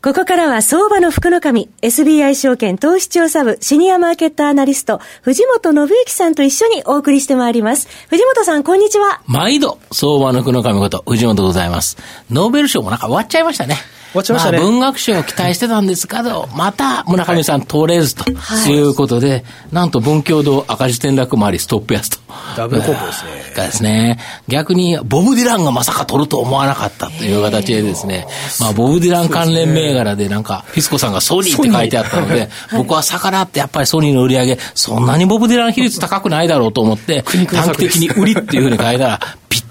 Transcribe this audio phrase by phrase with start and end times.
[0.00, 7.88] ここからは相場の福の神、SBI 証券投資調査部シニアマーケットアナリスト、藤本信之さんと一緒にお送りしてまいります。
[8.08, 9.20] 藤本さん、こんにちは。
[9.26, 11.96] 毎度、相場の福の神こと、藤本でございます。
[12.30, 13.76] ノーベル賞もなんか終わっちゃいましたね。
[14.18, 14.58] 終わっちゃいましたね。
[14.58, 18.80] まあ、文学賞を期待してたんですけど、また村上さん通れずとい。
[18.80, 22.18] うことで、はい、なんと文教堂赤字転落もありストップ安と。
[22.56, 23.30] ダブルコンボですね。
[23.54, 24.18] がですね、
[24.48, 28.26] 逆にボブ・ディランがまさか取ると思わなかったという形でですね、
[28.60, 39.20] まあ、ボブ・ディラン関連銘柄でなんか、フィスコさんがソニーって書いてあったので、僕は逆らってやっぱりソニーの売り上げ、そんなにボブ・ディラン比率高くないだろうと思って、短期的に売りっていうふうに書いたら、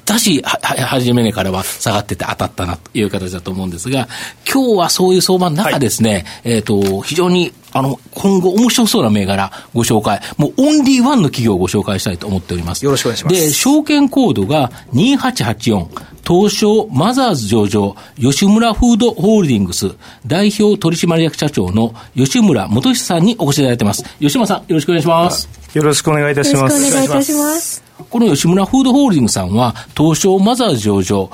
[0.08, 4.08] ぴったし、は、初めからは下がってて当たったなという形だと思うんですが、
[4.52, 10.22] 今日はそういう相場の中ですね、はい、えっ、と、非常にあの、今後面白そうな銘柄ご紹介。
[10.38, 12.86] もうオンリーワンの企業をご紹介したいと思っております。
[12.86, 13.36] よろしくお願いします。
[13.36, 15.88] で、証券コードが2884。
[16.28, 24.04] 東証マザーズ上場、吉村フードホールディングス代表取締役社長の吉村元久さんにお越しいただいてます。
[24.20, 25.57] 吉村さん、よろしくお願いします。
[25.74, 26.76] よろしくお願いいたします。
[26.76, 27.84] よろしくお願いいたします。
[28.10, 31.30] この吉村フードホールディングスさんは、東証マザーズ上場、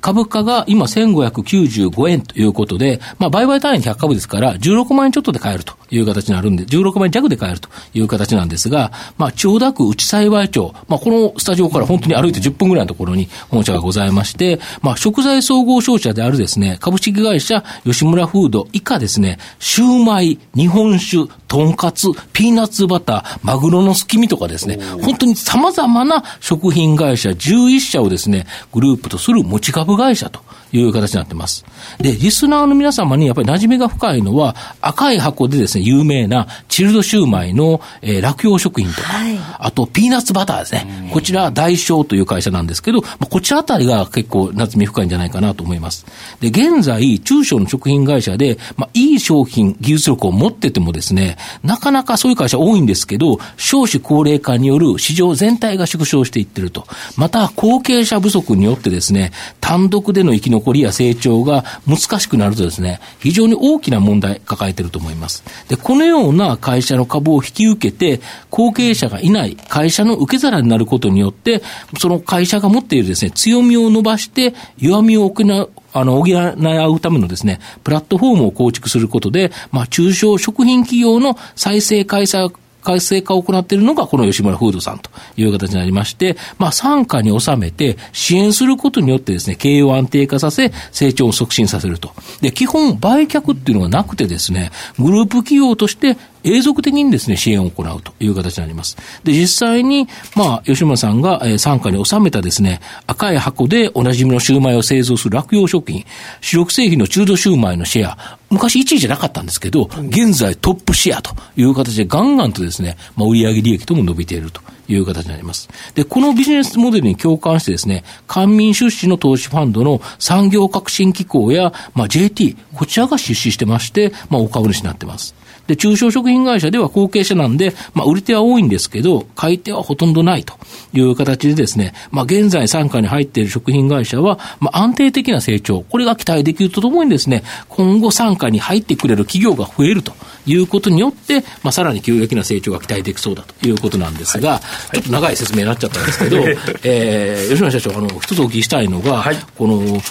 [0.00, 30.40] 株価が今1595円ということで、まあ、売買単位100株ですから、16万円ちょっとで買えるという形になるんで、16万円弱で買えるという形なんですが、まあ、千代田区内幸町、まあ、このスタジオから本当に歩いて10分ぐらいのところに本社がございまして、まあ、食材総合商社であるですね、株式会社吉村フード以下ですね、シューマイ、日本酒、とんかつ、ピーナッツバター、マグロのすき身とかですね、本当に様々な食品会社11社をですね、グループとする持ち株株会社と
[30.72, 31.64] いう形になってます。
[31.98, 41.10] で、リスナーの皆様にやっぱり馴染みが深いのは、赤い箱でですね、有名なチルドシューマイの、えー、落葉食品とか、はい、あとピーナッツバターですね。
[41.12, 46.06] こちら、大小という会社なんですけど、まあ、こちらあたりが結構馴染み深いんじゃないかなと思います。
[46.40, 56.86] で、現在、中小の食品会社で、まあ、いい商品、技術力を持っててもですね、なかなかそういう会社多いんですけど、少子高齢化による市場全体が縮小していってると。
[57.16, 65.44] また、後継者不足によってですね、単独での生き残りや成長が難しくなるとですね、非常に大きな問題抱えてると思います。
[65.68, 68.20] で、このような会社の株を引き受けて、
[68.50, 71.62] 後継者がいない会社の受け皿になることによって、
[71.98, 82.52] その会社が持っているですね、強みを伸ばして、弱みを補う、あの、補い合うためのですね、プラットフォームを構築することで、まあ、中小食品企業の再生開催
[82.82, 92.12] 活性化を行っているのがこの吉村フードさんという形になりまして、まあ、参加に収めて支援することによってですね、経営を安定化させ、成長を促進させると。
[92.40, 98.96] で、基本売却っていうのがなくてですね、グループ企業として永続的にですね、支援を行うという形になります。
[99.24, 106.04] で、実際に、まあ、吉村さんが、えー、傘下に収めたですね、赤い箱でおなじみのシューマイを製造する落葉食品、
[106.40, 114.60] 主力製品の中途シューマイのシェア、昔1位じゃなかったんですけど、現在トップシェアという形でガンガンとですね、まあ、売上利益とも伸びていると
[114.92, 115.68] いう形になります。
[115.94, 125.34] で、このビジネスモデルに共感してですね、官民出資の投資ファンドの産業革新機構や、まあ、JT、こちらが出資してまして、まあ、お株主になってます。
[125.70, 130.54] で、中小食品会社では後継者なんで、まあ、売り手は多いんですけど、買い手はほとんどないと
[130.92, 140.12] いう形でですね、まあ、現在傘下に入っている食品会社は、まあ、安定的な成長、これが期待できるとともにですね、今後傘下に入ってくれる企業が増えると
[140.44, 144.60] いうことによって、まあ、さらに急激な成長が期待できそうだということなんですが、
[144.92, 146.38] ちょっと長い説明になっちゃったんですけど、
[146.84, 150.02] えー、吉村社長、あの、一つお聞きしたいのが、はい、この、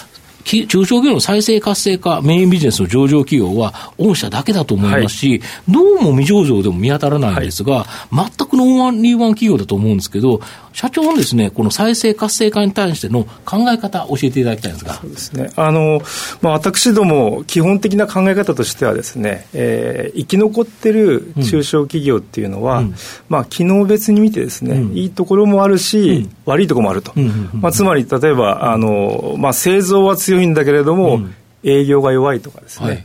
[0.44, 10.40] 中小企業の再生活性化、メインビジネスの上場企業は、御社だけだと思いますし、はい、どうも未上場でも見当たらないんですが、はい、全くノーワンリーワン企業だと思うんですけど、
[10.72, 14.94] 社長のですね、この再生活性化に対しての考え方、教えていただきたいんですが。
[14.94, 15.50] そうですね。
[15.56, 16.00] あの、
[16.42, 22.94] まあ、私ども、基本的な考え方としてはですね、えー、生き残ってる中小企業っていうのは、うん、
[23.28, 27.12] まあ、機能別に見てですね、うん、いいところもあるし、うん、悪いところもあると。
[27.52, 31.20] まあ、つまり、例えば、あの、まあ、製造は強いんだけれども、
[31.62, 32.86] 営業が弱いとかですね。
[32.86, 33.04] はいはい。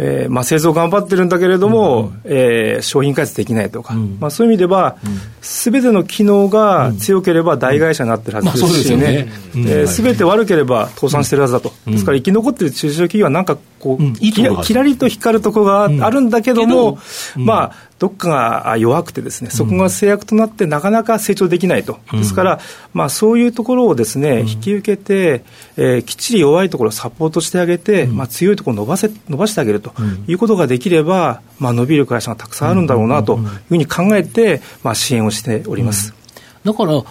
[0.00, 4.96] えーまあ、製造頑張ってるんだけれども、うん、えー、商品開発できないとか、うん、まあ、そういう意味では、
[5.40, 9.28] す、べ、ての機能が強ければ大会社になってるはずですしね、
[9.88, 16.98] すべ、て悪ければ倒産してるはずだと、ですから生き残ってる中小企業はなんかこう、いいキラリと光るところがあるんだけども、
[17.36, 18.28] まあ、どっか
[18.64, 21.98] が弱くてですね、そこが制約となってなかなか成長できないと。
[22.12, 22.60] ですから、
[22.94, 25.44] まあ、そういうところをですね、引き受けて、
[25.76, 29.92] えー、きっちり弱いところをサポートしてあげて、まあ、強いところを伸ばせ、伸ばしてあげると
[30.28, 36.17] いうことができれば、まあ、伸びる会社がたくさんあるんだろうなというふうに考えて、まあ、支援をしております。
[36.64, 37.02] だから、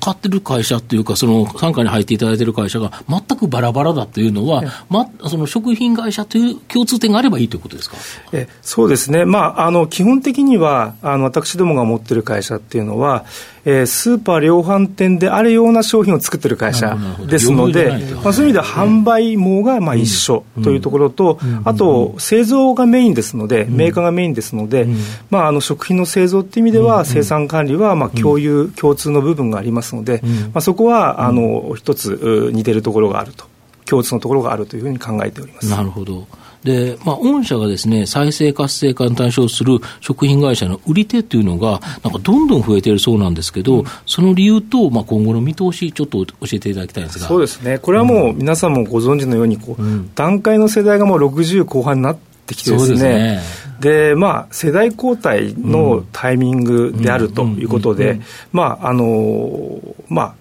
[0.00, 7.96] 買ってる会社っていうか、その傘下に入っていただいている会社が全くバラバラだというのは、ま、その食品会社という共通点があればいいということですか？
[8.32, 13.24] えそうですね、まあ、あの基本的にはあの、私どもが持っている会社っていうのは、
[13.64, 16.96] えー、スーパー量販店であるような商品を作ってる会社
[17.28, 24.88] ですので、まあ、そういう意味では販売網がまあ一緒というところと、あと製造がメインですので、メーカーがメインですので、
[25.30, 30.20] まあ、あの食品の製造っていう意味では、生産管理はまあ共有、共通の部分がありますので、
[30.52, 33.52] まあ、そこはあの一つ似てるところがあると。
[33.84, 35.68] 共通のところがあるというふうに考えております。
[35.68, 36.26] なるほど。
[36.64, 47.26] で、まあ、御社がですね、再生活性化に対象する食品会社の売り手というのが、なんかどんどん増えているそうなんですけど、うん、その理由と、まあ、今後の見通し、ちょっと教えていただきたいんですが。
[47.26, 47.78] そうですね。
[47.78, 53.40] これはもう皆さんもご存知のように、こう、うん、段階の世代がもう60後半になってきてですね。
[53.80, 58.20] で、まあ、世代交代のタイミングであるということで、
[58.52, 60.34] まあ、あの、まあ、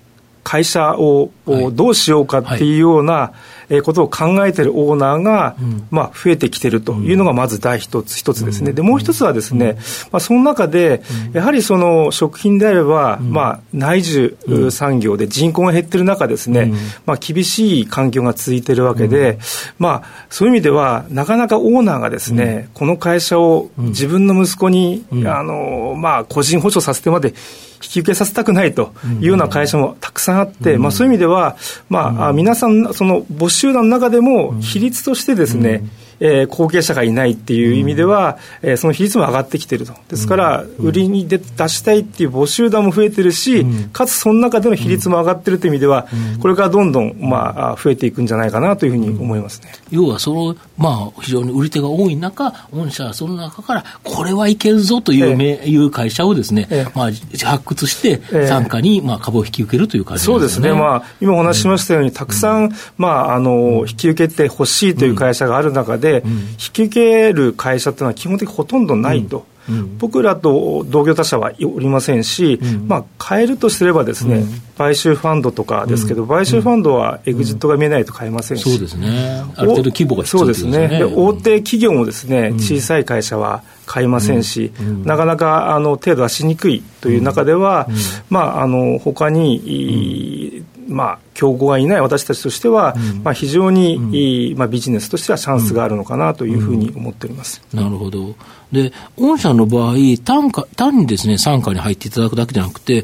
[0.43, 1.31] 会社を
[1.73, 5.55] どうしようかっていうような、はいことを考えているオーナーが、
[5.89, 8.73] まあ、増えてきてるというのがまず第一つ一つですね。
[8.73, 9.77] で、もう一つはですね、
[10.11, 11.01] まあ、その中で、
[11.31, 16.73] やはりその食品であれば、まあ、内需産業で人口が減ってる中ですね、
[17.05, 19.39] まあ、厳しい環境が続いているわけで、
[19.79, 27.33] まあ、そういう意味では、なかなかオーナーがですね、この会社を自分の息子に、あの、まあ、個人保証させてまで
[27.81, 31.57] 引き受けさせたくないというような会社もたくさんあって、まあ、そういう意味では、
[31.89, 35.83] まあ、皆さん、その募集団の中でも、比率としてですね、
[36.21, 39.93] えー、後継者がいないっていう意味では、うん、えー、その比率も上がってきてると。
[40.07, 49.71] ですから、売りに出出したいっていう募集団も増えてるし、うん、かつその中での比率も上がってるという意味では、うん、これからどんどん、まあ、増えていくんじゃないかなというふうに思いますね。
[49.89, 57.11] 要は、その、まあ、非常に売り手が多い中、御社はその中から、これはいけるぞという,、えいう会社をですね、えまあ、
[57.45, 60.33] 発掘して、傘下に、まあ、株を引き受けるという感じですね。
[60.33, 60.73] そうですね。
[60.73, 69.49] まあ、今お話ししましたように、たくさん、まあ、あの、引き受けてほしいという会社がある中で、で、引き受ける会社っていうのは基本的にほとんどないと。
[69.69, 80.87] うん、僕らと同業他社はおりませんし、うん、まあ、買えるとすればですね、うん、買収ファンドとかですけど、買収ファンドはエグジットが見えないと買えませんし、そうですね、ある程度規模が必要ですね。
[80.87, 84.71] で大手企業もですね、小さい会社は買いませんし、
[85.05, 87.87] なかなかあの手出しにくいという中では、
[88.29, 98.35] まあ、あの他に、まあ、競合がいない私たちとしては、うん、まあ、非常にいい、まあ、ビジネスとしてはチャンスがあるのかなというふうに思っております、うん、なるほど。
[98.71, 103.03] で、御社の場合、単価、単にですね、傘下に入っていただくだけじゃなくて、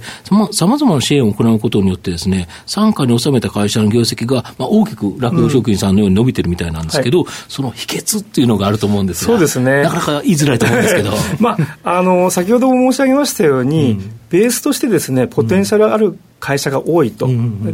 [0.52, 9.84] さまざまな支援を行うことによってですね、傘下に収めた会社の業績が、まあ、大きく酪農食品さんのように伸びてるみたいなんですけど、うんはい、その秘訣っていうのがあると思うんですが、そうですね。
[9.84, 11.12] なかなか言いづらいと思うんですけど。
[11.40, 14.00] まあ、あの、先ほども申し上げましたように、
[14.30, 17.28] ベースとしてですね、ポテンシャルある会社が多いと、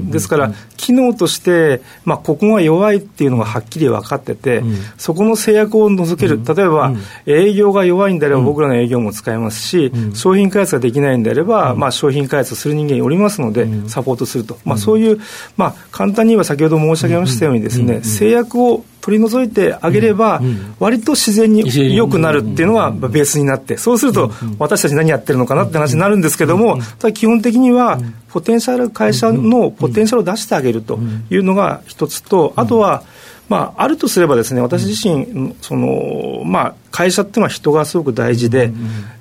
[0.09, 15.19] ですから、機能として、まあ、ここが弱いっていうのがはっきり分かってて、うん、そこの制約を除ける、例えば、うん、営業が弱いんであれば、僕らの営業も使えますし、うん、商品開発ができないんであれば、まあ、商品開発する人間おりますので、サポートすると、まあ、そういう、
[15.57, 20.41] まあ、簡単に言えば先ほど申し上げましたようにですね、制約を取り除いてあげれば、
[20.79, 33.03] 割と自然に良くなるっていうのがベースになって、そうすると、私たち何やってるのかなって話になるんですけども、ただ基本的には、ポテンシャル会社のポテンシャルを出してあげるというのが一つと、あとは、
[33.49, 38.71] まあ、あるとすればですね、私自身、その、まあ、会社っていうのは人がすごく大事で、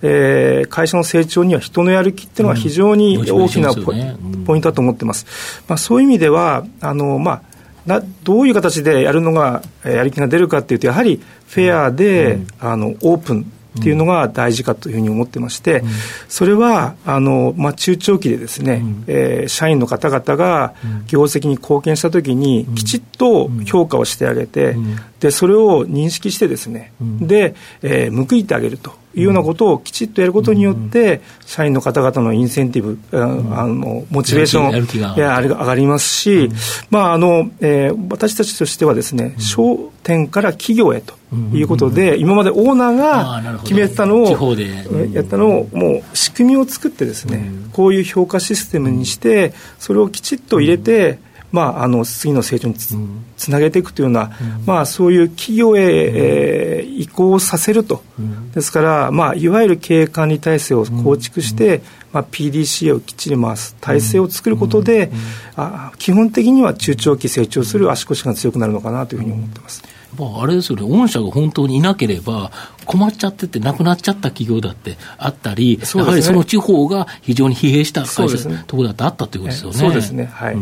[0.03, 5.27] えー、会社の成長には人のやる気っていうのは非常に大きなポ,、イントだと思ってます。
[5.67, 7.43] まあ、そういう意味では、あの、まあ、
[7.87, 15.89] などういう形でやるのが、やる気が出るかっていうと、やはりフェアで、うん、あのオープンっていうのが大事かというふうに思ってまして、うん、
[16.29, 20.75] それはあの、まあ、中長期でですね、うん、えー、社員の方々が
[21.07, 24.77] 業績に貢献したときに、きちっと評価をしてあげて、
[25.21, 36.51] でそれを認識してですね、で、えー、報いてあげるというようなことをきちっとやることによって、社員の方々のインセンティブ、あのモチベーションや上がりますし、
[36.91, 41.15] まああのえー、私たちとしてはですね、商店から企業へと
[41.55, 44.57] いうことで、今までオーナーが決めたのを、
[45.13, 51.19] やったのを、もう仕組みを作ってですね、こういう評価システムにして、それをきちっと入れて、
[51.53, 52.97] まあ、あの次の成長につ,、
[53.37, 54.33] つなげていくというような、
[54.67, 58.03] まあ、そういう企業へ、えー、移行させると、
[58.55, 61.83] ですから、まあ、いわゆる経営管理体制を構築して、
[62.13, 65.11] まあ、PDCA をきっちり回す体制を作ることで、
[65.57, 69.83] あ基本的には中長期成長する足腰が強くなるのかなというふうに思ってます。
[70.19, 72.51] あれですよね、御社が本当にいなければ、
[72.85, 79.79] 困っちゃってて、なくなっちゃった企業だってあったり、ね、やはりその地方が非常に疲弊した会社、ね、ところだってあったということですよね。
[79.79, 80.57] そうですね、はい、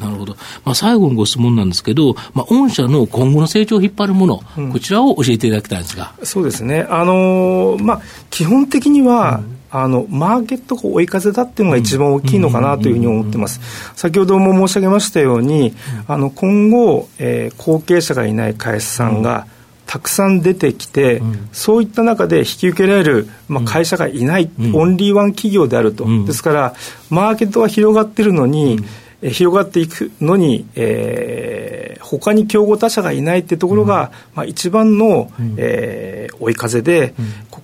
[0.00, 6.14] なるほど、まあ、最後のご質問なんですけど、まあ、御社の今後の成長を引っ張るもの、うん、こちらを教えていただきたいんですが。
[6.22, 9.56] そうですね、あのー、まあ、基本的には、うん。
[9.68, 13.60] あのマーケットが追い風だっていうのが一番大きいのかなというふうに思ってます。
[13.94, 15.74] 先ほども申し上げましたように、
[16.06, 19.46] あの今後、えー、後継者がいない会社さんが、
[19.86, 26.74] たくさん出てきて、うん、そういった中で引き受けられる、まあ、会社がいない、うん、オンリーワン企業であると、うん、ですから、
[27.08, 28.80] マーケットが広がっているのに、
[29.22, 37.14] え広がっていくのに、えー、他に競合他社がいないっていうところが、まあ、一番の、えー、追い風で、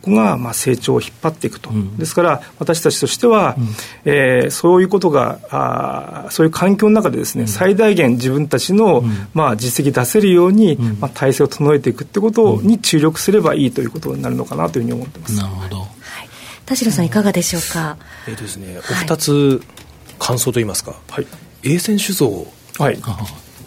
[0.03, 3.57] ここがまあ成長を引っ張っていくと、ですから私たちとしては、
[4.05, 15.37] えー、そういうことがあそういう環境の中でですね、最大限自分たちの、まあ、実績出せるように、まあ、体制を整えていくってことに注力すればいいということになるのかなというふうに思ってます。
[15.37, 15.87] なるほど。
[16.67, 19.63] 田代さんいかがでしょうか、えーとですね、お二つ
[20.19, 21.27] 感想といいますか、はい、
[21.65, 22.47] A 線酒造、
[22.79, 22.99] はい、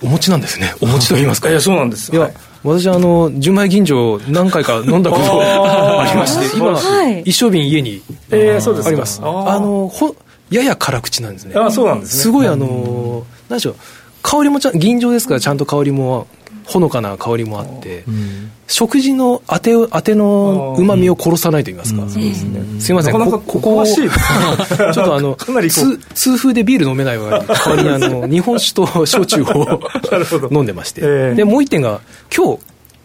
[0.02, 0.74] お持ちなんですね。
[0.82, 1.50] お持ちといいますか。
[1.50, 2.12] いやそうなんです。
[2.12, 2.34] いや、はい、
[2.66, 5.42] 私あの純米吟醸何回か飲んだこと
[6.02, 9.22] ありまして今、はい、一升瓶家に、えー、そうですあります。
[9.24, 10.16] あのほ
[10.50, 11.56] やや辛口なんですね。
[11.56, 12.22] あそうなんですね。
[12.24, 13.76] すごいあの何でしょう。
[14.24, 16.26] 香りもちゃ吟醸ですからちゃんと香りも
[16.66, 22.34] ほのかな香りもあって、うん、食事のあてあてのうまみを殺さないと言いますか、うん、すね、
[22.80, 23.14] すいません。
[23.14, 25.38] こここ ちょっとあの
[25.70, 29.80] 痛痛風でビール飲めないわ代わりにあの日本酒と焼酎を
[30.52, 32.02] 飲んでまして、えー、でもう一点が
[32.36, 32.60] 今日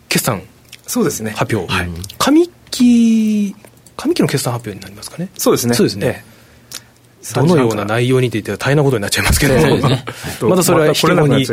[0.08, 0.42] 決算
[0.86, 1.32] そうですね。
[1.36, 3.54] 発表、はい、上期
[3.96, 5.28] 上期の決算発表になりますかね。
[5.36, 5.74] そうですね。
[5.74, 6.30] そうですね、えー
[7.34, 10.04] どのような内容にって言って大変なことになっちゃいますけど、ね、
[10.42, 11.46] またそれは引き後に、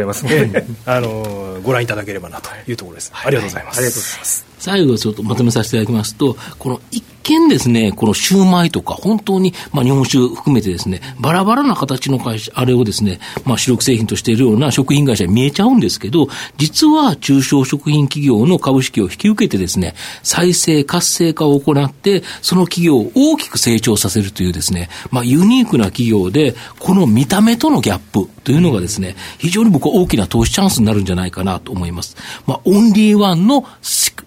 [0.85, 3.77] あのご覧いただければなというところです、ありがとうございます。
[3.77, 4.45] ありがとうございます。
[4.59, 19.93] 最後ちょっとまとめさせていただきますと、この一見ですね、このシューマイとか、本当に、まあ日本酒含めてですね、バラバラな形の会社、あれをですね、まあ主力製品としているような食品会社に見えちゃうんですけど、実は中小食品企業の株式を引き受けてですね、
[20.23, 32.15] 再生活性化を行って、その企業を大きく成長させるというですね、まあユニークな企業で、この見た目とのギャップというのがですね、非常に僕は大きな投資チャンスになるんじゃないかなと思います。
[32.45, 33.65] まあオンリーワンの、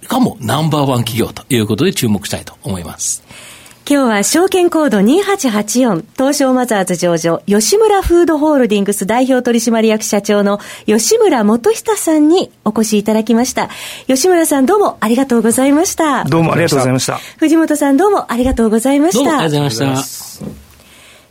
[0.07, 3.23] かもナンバーワン企業ということで注目したいと思います。
[3.91, 13.69] 今日は証券コード2884東証マザーズ上場吉村フードホールディングス代表取締役社長の吉村元久さんにお越しいただきました。
[14.07, 16.23] 吉村さんどうもありがとうございました。
[16.25, 17.19] どうもありがとうございました。
[17.39, 19.25] 藤本さんどうもありがとうございました。
[19.25, 20.70] どうもありがとうございました。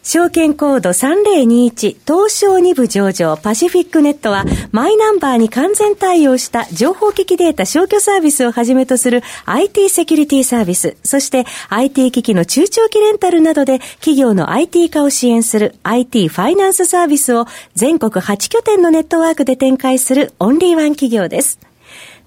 [0.02, 21.60] 証券コード3021東証2部上場パシフィックネットはマイナンバーに完全対応した情報機器データ消去サービスをはじめとする IT セキュリティサービス、そして IT 機器の中長期レンタルなどで企業の IT 化を支援する IT ファイナンスサービスを全国8拠点のネットワークで展開するオンリーワン企業です。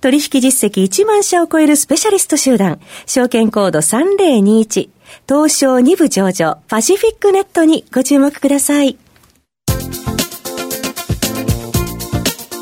[0.02, 4.88] 取引実績1万社を超えるスペシャリスト集団、証券コード3021
[5.28, 8.97] 東証2部上場パシフィックネットにご注目ください。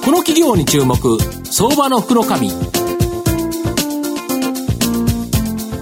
[0.04, 2.50] この企業に注目、相場の福の神。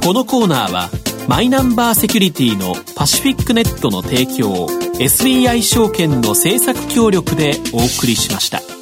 [0.04, 0.90] このコーナーは、
[1.28, 4.66] マイナンバーセキュリティのパシフィックネットの提供、
[4.98, 8.77] SBI 証券の政策協力でお送りしました。